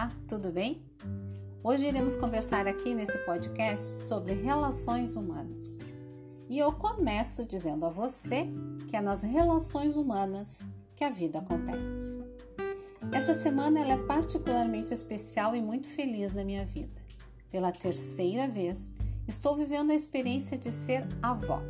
Olá, 0.00 0.10
tudo 0.26 0.50
bem? 0.50 0.82
Hoje 1.62 1.86
iremos 1.86 2.16
conversar 2.16 2.66
aqui 2.66 2.94
nesse 2.94 3.18
podcast 3.18 3.84
sobre 4.04 4.32
relações 4.32 5.14
humanas. 5.14 5.76
E 6.48 6.58
eu 6.58 6.72
começo 6.72 7.44
dizendo 7.44 7.84
a 7.84 7.90
você 7.90 8.48
que 8.88 8.96
é 8.96 9.02
nas 9.02 9.22
relações 9.22 9.98
humanas 9.98 10.64
que 10.96 11.04
a 11.04 11.10
vida 11.10 11.40
acontece. 11.40 12.16
Essa 13.12 13.34
semana 13.34 13.78
ela 13.80 13.92
é 13.92 14.06
particularmente 14.06 14.94
especial 14.94 15.54
e 15.54 15.60
muito 15.60 15.86
feliz 15.86 16.34
na 16.34 16.44
minha 16.44 16.64
vida. 16.64 16.98
Pela 17.50 17.70
terceira 17.70 18.48
vez, 18.48 18.90
estou 19.28 19.54
vivendo 19.54 19.90
a 19.90 19.94
experiência 19.94 20.56
de 20.56 20.72
ser 20.72 21.06
avó. 21.22 21.60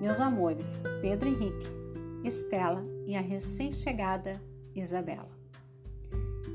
Meus 0.00 0.18
amores, 0.18 0.80
Pedro 1.00 1.28
Henrique, 1.28 1.68
Estela 2.24 2.84
e 3.06 3.14
a 3.14 3.20
recém-chegada 3.20 4.42
Isabela. 4.74 5.33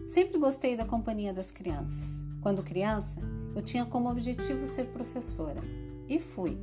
Sempre 0.10 0.40
gostei 0.40 0.76
da 0.76 0.86
companhia 0.86 1.32
das 1.32 1.52
crianças. 1.52 2.20
Quando 2.42 2.64
criança, 2.64 3.22
eu 3.56 3.62
tinha 3.62 3.86
como 3.86 4.10
objetivo 4.10 4.66
ser 4.66 4.86
professora 4.86 5.62
e 6.08 6.18
fui. 6.18 6.58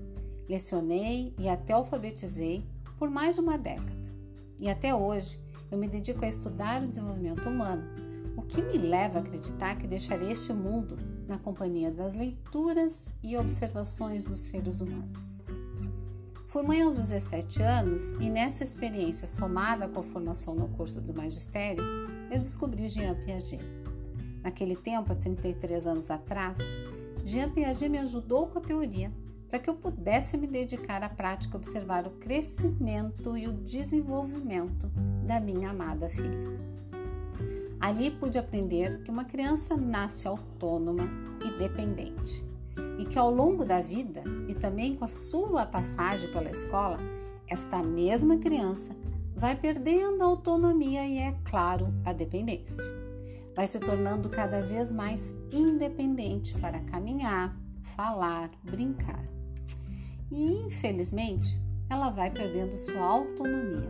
Lecionei 0.49 1.33
e 1.39 1.49
até 1.49 1.73
alfabetizei 1.73 2.65
por 2.99 3.09
mais 3.09 3.37
de 3.37 3.41
uma 3.41 3.57
década. 3.57 3.93
E 4.59 4.69
até 4.69 4.93
hoje 4.93 5.39
eu 5.71 5.79
me 5.79 5.87
dedico 5.87 6.25
a 6.25 6.29
estudar 6.29 6.83
o 6.83 6.89
desenvolvimento 6.89 7.49
humano, 7.49 7.85
o 8.37 8.43
que 8.43 8.61
me 8.61 8.79
leva 8.79 9.19
a 9.19 9.23
acreditar 9.23 9.79
que 9.79 9.87
deixarei 9.87 10.33
este 10.33 10.53
mundo 10.53 10.99
na 11.29 11.39
companhia 11.39 11.93
das 11.93 12.17
leituras 12.17 13.15
e 13.23 13.37
observações 13.37 14.27
dos 14.27 14.41
seres 14.41 14.81
humanos. 14.81 15.47
Fui 16.56 16.62
mãe 16.62 16.80
aos 16.80 16.96
17 16.96 17.60
anos 17.60 18.12
e 18.12 18.30
nessa 18.30 18.65
experiência, 18.65 19.27
somada 19.27 19.87
com 19.88 20.01
a 20.01 20.02
formação 20.02 20.54
no 20.54 20.68
curso 20.68 21.02
do 21.02 21.13
magistério, 21.13 21.85
eu 22.30 22.38
descobri 22.38 22.88
Jean 22.88 23.15
Piaget. 23.15 23.63
Naquele 24.43 24.74
tempo, 24.74 25.13
há 25.13 25.16
33 25.16 25.87
anos 25.87 26.10
atrás, 26.10 26.57
Jean 27.26 27.51
Piaget 27.51 27.90
me 27.90 27.98
ajudou 27.98 28.46
com 28.46 28.59
a 28.59 28.63
teoria 28.63 29.13
para 29.51 29.59
que 29.59 29.68
eu 29.68 29.74
pudesse 29.74 30.38
me 30.38 30.46
dedicar 30.46 31.02
à 31.02 31.10
prática 31.10 31.59
observar 31.59 32.07
o 32.07 32.13
crescimento 32.13 33.37
e 33.37 33.46
o 33.46 33.52
desenvolvimento 33.52 34.91
da 35.26 35.38
minha 35.38 35.68
amada 35.68 36.09
filha. 36.09 36.59
Ali 37.79 38.10
pude 38.10 38.38
aprender 38.38 39.02
que 39.02 39.10
uma 39.10 39.26
criança 39.26 39.76
nasce 39.76 40.26
autônoma 40.26 41.07
e 41.45 41.59
dependente 41.59 42.55
e 42.99 43.05
que 43.05 43.19
ao 43.19 43.30
longo 43.30 43.65
da 43.65 43.80
vida 43.80 44.23
e 44.49 44.55
também 44.55 44.97
com 44.97 45.05
a 45.05 45.09
sua 45.09 45.66
passagem 45.66 46.30
pela 46.30 46.51
escola, 46.51 46.99
esta 47.47 47.83
mesma 47.83 48.38
criança 48.38 48.97
vai 49.35 49.55
perdendo 49.55 50.23
a 50.23 50.27
autonomia 50.27 51.07
e, 51.07 51.19
é 51.19 51.37
claro, 51.45 51.93
a 52.05 52.13
dependência. 52.13 52.83
Vai 53.55 53.66
se 53.66 53.79
tornando 53.79 54.29
cada 54.29 54.63
vez 54.63 54.91
mais 54.91 55.35
independente 55.53 56.55
para 56.59 56.80
caminhar, 56.80 57.57
falar, 57.83 58.51
brincar. 58.63 59.25
E, 60.31 60.66
infelizmente, 60.66 61.60
ela 61.88 62.10
vai 62.10 62.31
perdendo 62.31 62.79
sua 62.79 63.01
autonomia, 63.01 63.88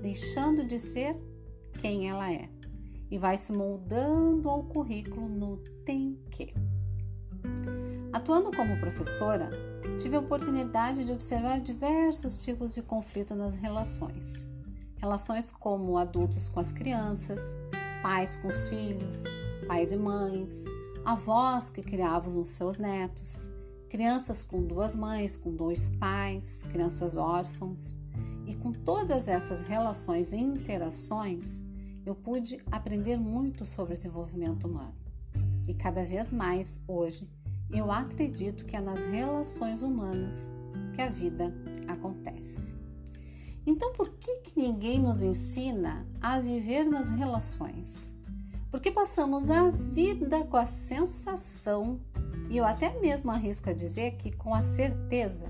deixando 0.00 0.64
de 0.64 0.78
ser 0.78 1.16
quem 1.80 2.08
ela 2.08 2.32
é 2.32 2.48
e 3.10 3.18
vai 3.18 3.36
se 3.36 3.52
moldando 3.52 4.48
ao 4.48 4.64
currículo 4.64 5.28
no 5.28 5.58
tem 5.84 6.18
que. 6.30 6.52
Atuando 8.24 8.56
como 8.56 8.78
professora, 8.78 9.50
tive 10.00 10.16
a 10.16 10.18
oportunidade 10.18 11.04
de 11.04 11.12
observar 11.12 11.60
diversos 11.60 12.42
tipos 12.42 12.72
de 12.72 12.80
conflito 12.80 13.34
nas 13.34 13.54
relações. 13.54 14.48
Relações 14.96 15.52
como 15.52 15.98
adultos 15.98 16.48
com 16.48 16.58
as 16.58 16.72
crianças, 16.72 17.54
pais 18.02 18.34
com 18.36 18.48
os 18.48 18.66
filhos, 18.70 19.24
pais 19.68 19.92
e 19.92 19.98
mães, 19.98 20.64
avós 21.04 21.68
que 21.68 21.82
criavam 21.82 22.40
os 22.40 22.52
seus 22.52 22.78
netos, 22.78 23.50
crianças 23.90 24.42
com 24.42 24.62
duas 24.62 24.96
mães, 24.96 25.36
com 25.36 25.54
dois 25.54 25.90
pais, 25.90 26.64
crianças 26.72 27.18
órfãos. 27.18 27.94
E 28.46 28.54
com 28.54 28.72
todas 28.72 29.28
essas 29.28 29.60
relações 29.64 30.32
e 30.32 30.38
interações, 30.38 31.62
eu 32.06 32.14
pude 32.14 32.58
aprender 32.72 33.18
muito 33.18 33.66
sobre 33.66 33.92
o 33.92 33.96
desenvolvimento 33.98 34.66
humano. 34.66 34.94
E 35.68 35.74
cada 35.74 36.02
vez 36.06 36.32
mais 36.32 36.80
hoje 36.88 37.28
eu 37.70 37.90
acredito 37.90 38.64
que 38.64 38.76
é 38.76 38.80
nas 38.80 39.06
relações 39.06 39.82
humanas 39.82 40.50
que 40.94 41.02
a 41.02 41.08
vida 41.08 41.52
acontece. 41.88 42.74
Então, 43.66 43.92
por 43.92 44.10
que, 44.10 44.36
que 44.36 44.58
ninguém 44.58 45.00
nos 45.00 45.22
ensina 45.22 46.06
a 46.20 46.38
viver 46.38 46.84
nas 46.84 47.10
relações? 47.10 48.12
Porque 48.70 48.90
passamos 48.90 49.50
a 49.50 49.70
vida 49.70 50.44
com 50.44 50.56
a 50.56 50.66
sensação, 50.66 52.00
e 52.50 52.56
eu 52.56 52.64
até 52.64 52.98
mesmo 53.00 53.30
arrisco 53.30 53.70
a 53.70 53.72
dizer 53.72 54.16
que 54.16 54.32
com 54.32 54.54
a 54.54 54.62
certeza 54.62 55.46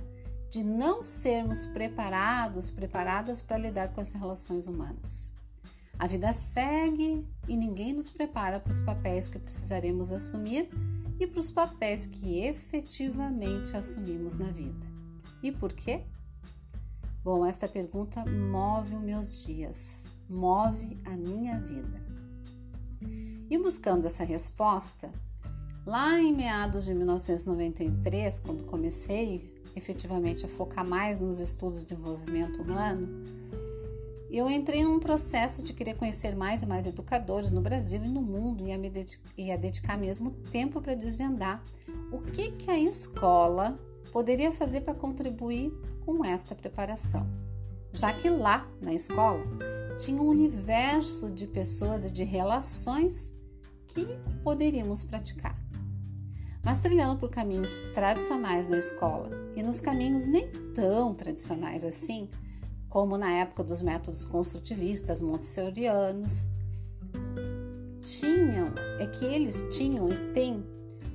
de 0.51 0.63
não 0.63 1.03
sermos 1.03 1.65
preparados, 1.67 2.71
preparadas 2.71 3.43
para 3.43 3.59
lidar 3.59 3.89
com 3.93 4.01
as 4.01 4.13
relações 4.13 4.69
humanas. 4.69 5.33
A 5.99 6.07
vida 6.07 6.33
segue 6.33 7.27
e 7.49 7.57
ninguém 7.57 7.93
nos 7.93 8.11
prepara 8.11 8.61
para 8.61 8.71
os 8.71 8.79
papéis 8.79 9.27
que 9.27 9.39
precisaremos 9.39 10.13
assumir 10.13 10.69
e 11.19 11.27
para 11.27 11.41
os 11.41 11.51
papéis 11.51 12.07
que 12.07 12.41
efetivamente 12.41 13.77
assumimos 13.77 14.37
na 14.37 14.51
vida. 14.51 14.87
E 15.43 15.53
por 15.53 15.73
quê? 15.73 16.03
Bom, 17.23 17.47
esta 17.47 17.67
pergunta 17.69 18.25
move 18.25 18.97
os 18.97 19.03
meus 19.03 19.45
dias, 19.45 20.11
move 20.29 21.01
a 21.05 21.11
minha 21.11 21.59
vida. 21.61 22.03
E 23.51 23.59
buscando 23.59 24.07
essa 24.07 24.25
resposta, 24.25 25.11
lá 25.87 26.19
em 26.21 26.35
meados 26.35 26.85
de 26.85 26.95
1993, 26.95 28.41
quando 28.41 28.65
comecei 28.65 29.55
efetivamente 29.77 30.45
a 30.45 30.49
focar 30.49 30.87
mais 30.87 31.19
nos 31.21 31.39
estudos 31.39 31.81
de 31.81 31.95
desenvolvimento 31.95 32.63
humano, 32.63 33.09
eu 34.39 34.50
entrei 34.50 34.83
num 34.83 34.99
processo 34.99 35.62
de 35.62 35.72
querer 35.72 35.95
conhecer 35.95 36.34
mais 36.34 36.62
e 36.62 36.67
mais 36.67 36.87
educadores 36.87 37.53
no 37.53 37.61
Brasil 37.61 38.03
e 38.05 38.09
no 38.09 38.21
mundo 38.21 38.67
e 38.67 38.72
a, 38.72 38.78
me 38.78 38.91
e 39.39 39.53
a 39.53 39.56
dedicar 39.56 39.97
mesmo 39.97 40.33
tempo 40.50 40.81
para 40.81 40.95
desvendar 40.95 41.62
o 42.11 42.19
que, 42.19 42.50
que 42.50 42.71
a 42.71 42.78
escola 42.78 43.78
poderia 44.11 44.50
fazer 44.50 44.81
para 44.81 44.95
contribuir 44.95 45.72
com 46.05 46.25
esta 46.25 46.55
preparação. 46.55 47.27
Já 47.93 48.12
que 48.12 48.28
lá, 48.28 48.69
na 48.83 48.93
escola, 48.93 49.45
tinha 49.99 50.21
um 50.21 50.27
universo 50.27 51.31
de 51.31 51.47
pessoas 51.47 52.05
e 52.05 52.11
de 52.11 52.25
relações 52.25 53.33
que 53.87 54.05
poderíamos 54.43 55.05
praticar. 55.05 55.56
Mas 56.65 56.81
trilhando 56.81 57.21
por 57.21 57.31
caminhos 57.31 57.78
tradicionais 57.95 58.69
na 58.69 58.78
escola 58.78 59.31
e 59.55 59.62
nos 59.62 59.81
caminhos 59.81 60.27
nem 60.27 60.51
tão 60.75 61.15
tradicionais 61.15 61.84
assim, 61.84 62.28
como 62.94 63.19
na 63.19 63.32
época 63.32 63.65
dos 63.65 63.82
métodos 63.82 64.25
construtivistas 64.25 65.21
montessorianos, 65.21 66.47
tinham, 68.00 68.72
é 69.00 69.06
que 69.09 69.25
eles 69.25 69.66
tinham 69.77 70.09
e 70.09 70.32
têm 70.32 70.65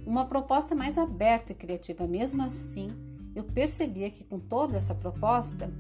uma 0.05 0.25
proposta 0.25 0.75
mais 0.75 0.97
aberta 0.97 1.53
e 1.53 1.55
criativa. 1.55 2.05
Mesmo 2.05 2.43
assim, 2.43 2.89
eu 3.33 3.45
percebia 3.45 4.11
que 4.11 4.25
com 4.25 4.37
toda 4.37 4.75
essa 4.75 4.93
proposta 4.93 5.71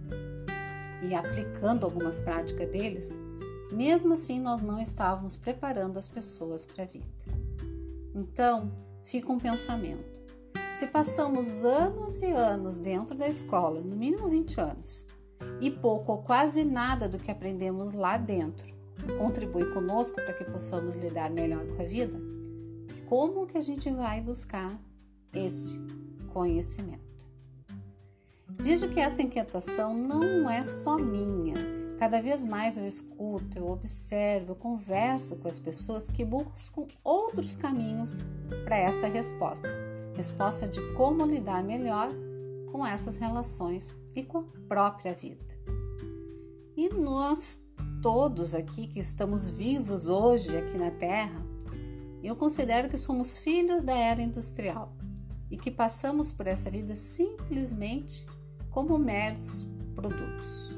e 1.03 1.13
aplicando 1.13 1.83
algumas 1.83 2.21
práticas 2.21 2.69
deles, 2.69 3.09
mesmo 3.69 4.13
assim 4.13 4.39
nós 4.39 4.61
não 4.61 4.79
estávamos 4.79 5.35
preparando 5.35 5.99
as 5.99 6.07
pessoas 6.07 6.65
para 6.65 6.85
a 6.85 6.87
vida. 6.87 7.05
Então, 8.15 8.71
fica 9.03 9.33
um 9.33 9.37
pensamento. 9.37 10.17
Se 10.75 10.87
passamos 10.87 11.65
anos 11.65 12.21
e 12.21 12.27
anos 12.27 12.77
dentro 12.77 13.17
da 13.17 13.27
escola, 13.27 13.81
no 13.81 13.97
mínimo 13.97 14.29
20 14.29 14.61
anos, 14.61 15.05
e 15.61 15.69
pouco 15.69 16.11
ou 16.11 16.17
quase 16.19 16.63
nada 16.63 17.07
do 17.07 17.17
que 17.17 17.31
aprendemos 17.31 17.93
lá 17.93 18.17
dentro 18.17 18.79
contribui 19.17 19.65
conosco 19.73 20.15
para 20.15 20.33
que 20.33 20.43
possamos 20.43 20.95
lidar 20.95 21.29
melhor 21.29 21.65
com 21.67 21.81
a 21.81 21.85
vida, 21.85 22.19
como 23.05 23.45
que 23.45 23.57
a 23.57 23.61
gente 23.61 23.89
vai 23.89 24.21
buscar 24.21 24.69
esse 25.33 25.79
conhecimento? 26.33 26.99
Vejo 28.47 28.89
que 28.89 28.99
essa 28.99 29.21
inquietação 29.21 29.95
não 29.95 30.49
é 30.49 30.63
só 30.63 30.97
minha. 30.97 31.55
Cada 31.97 32.21
vez 32.21 32.43
mais 32.43 32.77
eu 32.77 32.87
escuto, 32.87 33.57
eu 33.57 33.69
observo, 33.69 34.51
eu 34.51 34.55
converso 34.55 35.37
com 35.37 35.47
as 35.47 35.59
pessoas 35.59 36.09
que 36.09 36.23
buscam 36.23 36.87
outros 37.03 37.55
caminhos 37.55 38.23
para 38.63 38.77
esta 38.77 39.07
resposta. 39.07 39.69
Resposta 40.15 40.67
de 40.67 40.81
como 40.93 41.25
lidar 41.25 41.63
melhor 41.63 42.09
com 42.71 42.85
essas 42.85 43.17
relações 43.17 43.95
e 44.15 44.23
com 44.23 44.39
a 44.39 44.43
própria 44.67 45.13
vida. 45.13 45.45
E 46.75 46.89
nós 46.89 47.59
todos 48.01 48.55
aqui 48.55 48.87
que 48.87 48.99
estamos 48.99 49.49
vivos 49.49 50.07
hoje 50.07 50.55
aqui 50.57 50.77
na 50.77 50.91
Terra, 50.91 51.45
eu 52.23 52.35
considero 52.35 52.89
que 52.89 52.97
somos 52.97 53.37
filhos 53.37 53.83
da 53.83 53.93
era 53.93 54.21
industrial 54.21 54.93
e 55.49 55.57
que 55.57 55.71
passamos 55.71 56.31
por 56.31 56.47
essa 56.47 56.69
vida 56.69 56.95
simplesmente 56.95 58.25
como 58.69 58.97
meros 58.97 59.67
produtos. 59.95 60.75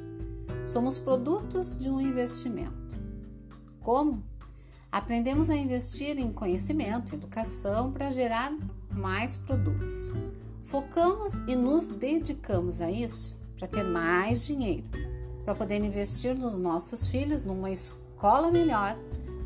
Somos 0.66 0.98
produtos 0.98 1.78
de 1.78 1.90
um 1.90 2.00
investimento. 2.00 3.00
Como? 3.82 4.24
Aprendemos 4.92 5.50
a 5.50 5.56
investir 5.56 6.18
em 6.18 6.32
conhecimento, 6.32 7.16
educação 7.16 7.92
para 7.92 8.12
gerar 8.12 8.52
mais 8.90 9.38
produtos. 9.38 10.12
Focamos 10.64 11.36
e 11.48 11.56
nos 11.56 11.90
dedicamos 11.90 12.82
a 12.82 12.90
isso 12.90 13.38
para 13.58 13.68
ter 13.68 13.84
mais 13.84 14.46
dinheiro, 14.46 14.86
para 15.44 15.54
poder 15.56 15.84
investir 15.84 16.36
nos 16.36 16.58
nossos 16.58 17.08
filhos 17.08 17.44
numa 17.44 17.70
escola 17.70 18.52
melhor, 18.52 18.98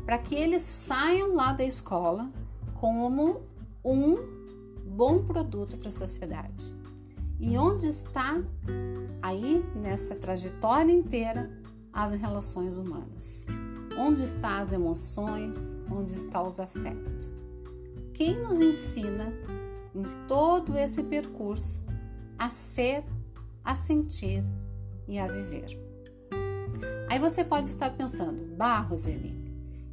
para 0.04 0.18
que 0.18 0.34
eles 0.34 0.62
saiam 0.62 1.34
lá 1.34 1.52
da 1.52 1.64
escola 1.64 2.30
como 2.74 3.42
um 3.84 4.16
bom 4.86 5.24
produto 5.24 5.76
para 5.76 5.88
a 5.88 5.92
sociedade. 5.92 6.74
E 7.38 7.58
onde 7.58 7.88
está 7.88 8.42
aí 9.20 9.64
nessa 9.74 10.14
trajetória 10.14 10.92
inteira 10.92 11.50
as 11.92 12.14
relações 12.14 12.78
humanas? 12.78 13.44
Onde 13.98 14.22
estão 14.22 14.50
as 14.50 14.72
emoções? 14.72 15.76
Onde 15.90 16.14
estão 16.14 16.48
os 16.48 16.58
afetos? 16.58 17.28
Quem 18.14 18.42
nos 18.42 18.60
ensina 18.60 19.32
em 19.96 20.26
todo 20.28 20.76
esse 20.76 21.02
percurso 21.04 21.82
a 22.38 22.48
ser, 22.50 23.02
a 23.64 23.74
sentir 23.74 24.44
e 25.08 25.18
a 25.18 25.26
viver? 25.26 25.78
Aí 27.08 27.18
você 27.18 27.44
pode 27.44 27.68
estar 27.68 27.90
pensando, 27.90 28.56
bah, 28.56 28.80
Roseli, 28.80 29.34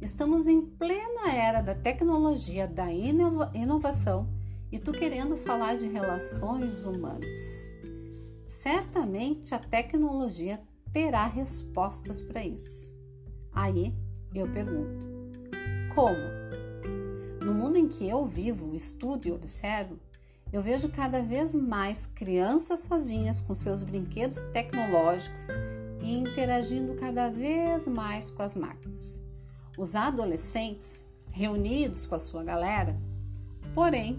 estamos 0.02 0.46
em 0.46 0.60
plena 0.60 1.32
era 1.32 1.62
da 1.62 1.74
tecnologia, 1.74 2.66
da 2.66 2.86
inovação 2.92 4.28
e 4.70 4.78
tu 4.78 4.92
querendo 4.92 5.36
falar 5.36 5.76
de 5.76 5.86
relações 5.86 6.84
humanas. 6.84 7.72
Certamente 8.48 9.54
a 9.54 9.58
tecnologia 9.58 10.60
terá 10.92 11.26
respostas 11.26 12.20
para 12.22 12.44
isso. 12.44 12.92
Aí 13.52 13.94
eu 14.34 14.50
pergunto: 14.50 15.06
como? 15.94 16.18
No 17.44 17.52
mundo 17.52 17.76
em 17.76 17.86
que 17.86 18.08
eu 18.08 18.24
vivo, 18.24 18.74
estudo 18.74 19.28
e 19.28 19.30
observo, 19.32 19.98
eu 20.50 20.62
vejo 20.62 20.88
cada 20.88 21.20
vez 21.20 21.54
mais 21.54 22.06
crianças 22.06 22.80
sozinhas 22.80 23.42
com 23.42 23.54
seus 23.54 23.82
brinquedos 23.82 24.40
tecnológicos 24.50 25.48
e 26.00 26.16
interagindo 26.16 26.94
cada 26.94 27.28
vez 27.28 27.86
mais 27.86 28.30
com 28.30 28.42
as 28.42 28.56
máquinas. 28.56 29.20
Os 29.76 29.94
adolescentes 29.94 31.04
reunidos 31.30 32.06
com 32.06 32.14
a 32.14 32.18
sua 32.18 32.42
galera, 32.42 32.98
porém, 33.74 34.18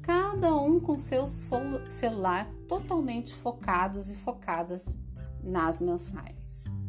cada 0.00 0.56
um 0.56 0.80
com 0.80 0.96
seu 0.96 1.26
celular 1.26 2.50
totalmente 2.66 3.34
focados 3.34 4.08
e 4.08 4.14
focadas 4.14 4.96
nas 5.42 5.82
mensagens. 5.82 6.83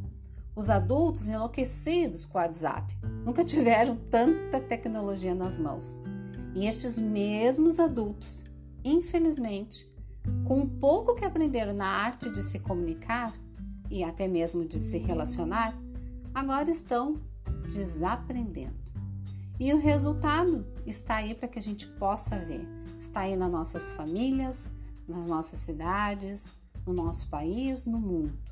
Os 0.56 0.70
adultos 0.70 1.28
enlouquecidos 1.28 2.24
com 2.24 2.38
o 2.38 2.42
WhatsApp 2.42 2.98
nunca 3.26 3.44
tiveram 3.44 3.98
tanta 3.98 4.58
tecnologia 4.58 5.36
nas 5.36 5.60
mãos. 5.60 6.00
E 6.56 6.66
estes 6.66 6.98
mesmos 6.98 7.78
adultos, 7.78 8.42
infelizmente, 8.82 9.86
com 10.46 10.62
o 10.62 10.70
pouco 10.70 11.14
que 11.14 11.26
aprenderam 11.26 11.74
na 11.74 11.88
arte 11.88 12.32
de 12.32 12.42
se 12.42 12.60
comunicar 12.60 13.34
e 13.92 14.02
até 14.02 14.30
mesmo 14.30 14.64
de 14.64 14.80
se 14.80 14.98
relacionar, 14.98 15.78
agora 16.34 16.72
estão 16.72 17.20
desaprendendo. 17.70 18.80
E 19.60 19.74
o 19.74 19.78
resultado 19.78 20.66
está 20.86 21.16
aí 21.16 21.36
para 21.36 21.50
que 21.50 21.60
a 21.60 21.62
gente 21.62 21.86
possa 21.86 22.40
ver. 22.40 22.66
Está 22.98 23.22
aí 23.22 23.36
nas 23.36 23.52
nossas 23.52 23.92
famílias, 23.92 24.72
nas 25.06 25.28
nossas 25.28 25.60
cidades, 25.60 26.58
no 26.88 26.94
nosso 26.94 27.28
país, 27.28 27.86
no 27.86 28.00
mundo 28.00 28.45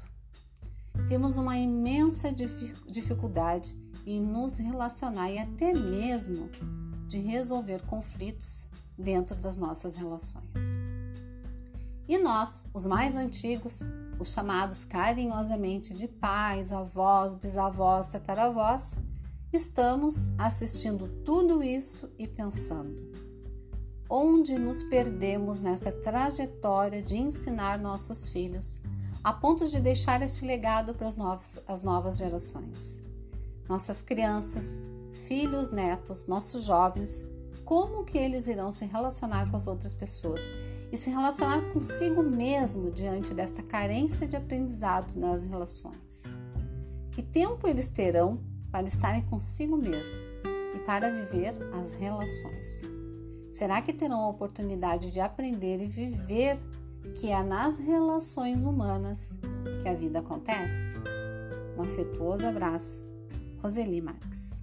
temos 1.08 1.38
uma 1.38 1.58
imensa 1.58 2.34
dificuldade 2.88 3.76
em 4.06 4.22
nos 4.22 4.58
relacionar 4.58 5.32
e 5.32 5.38
até 5.38 5.74
mesmo 5.74 6.50
de 7.08 7.20
resolver 7.20 7.82
conflitos 7.86 8.68
dentro 8.98 9.36
das 9.36 9.58
nossas 9.58 9.96
relações. 9.96 10.80
E 12.08 12.18
nós, 12.18 12.68
os 12.74 12.86
mais 12.86 13.16
antigos, 13.16 13.82
os 14.20 14.32
chamados 14.32 14.84
carinhosamente 14.84 15.94
de 15.94 16.08
pais, 16.08 16.72
avós, 16.72 17.34
bisavós, 17.34 18.12
tataravós, 18.12 18.96
estamos 19.52 20.28
assistindo 20.38 21.08
tudo 21.24 21.64
isso 21.64 22.12
e 22.18 22.28
pensando: 22.28 22.94
onde 24.10 24.60
nos 24.60 24.84
perdemos 24.84 25.62
nessa 25.62 25.92
trajetória 25.92 27.02
de 27.02 27.16
ensinar 27.16 27.80
nossos 27.80 28.30
filhos 28.30 28.80
a 29.24 29.32
ponto 29.32 29.66
de 29.66 29.80
deixar 29.80 30.22
este 30.22 30.46
legado 30.46 30.94
para 30.94 31.08
as 31.08 31.16
novas, 31.16 31.60
as 31.66 31.82
novas 31.82 32.18
gerações. 32.18 33.02
Nossas 33.70 34.02
crianças, 34.02 34.82
filhos, 35.28 35.72
netos, 35.72 36.28
nossos 36.28 36.66
jovens, 36.66 37.24
como 37.64 38.04
que 38.04 38.18
eles 38.18 38.48
irão 38.48 38.72
se 38.72 38.86
relacionar 38.86 39.50
com 39.50 39.56
as 39.56 39.66
outras 39.66 39.94
pessoas 39.94 40.42
e 40.92 40.98
se 40.98 41.10
relacionar 41.10 41.62
consigo 41.72 42.22
mesmo 42.22 42.92
diante 42.92 43.34
desta 43.34 43.64
carência 43.64 44.28
de 44.28 44.36
aprendizado 44.36 45.18
nas 45.18 45.46
relações. 45.46 46.24
Que 47.10 47.24
tempo 47.24 47.66
eles 47.66 47.88
terão 47.88 48.42
para 48.70 48.88
estarem 48.88 49.22
consigo 49.22 49.78
mesmo 49.78 50.18
e 50.76 50.80
para 50.80 51.10
viver 51.10 51.56
as 51.74 51.94
relações? 51.94 52.82
Será 53.52 53.82
que 53.82 53.94
terão 53.94 54.20
a 54.20 54.30
oportunidade 54.30 55.12
de 55.12 55.22
aprender 55.22 55.80
e 55.80 55.88
viver 55.88 56.60
que 57.16 57.30
é 57.30 57.44
nas 57.44 57.80
relações 57.80 58.64
humanas 58.64 59.38
que 59.82 59.90
a 59.90 59.94
vida 59.94 60.20
acontece. 60.20 61.00
Um 61.78 61.84
afetuoso 61.84 62.48
abraço, 62.48 63.08
Roseli 63.62 64.02
Max. 64.02 64.62